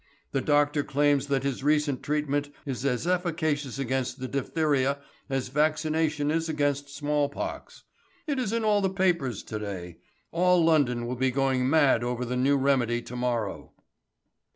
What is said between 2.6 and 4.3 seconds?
is as efficacious against the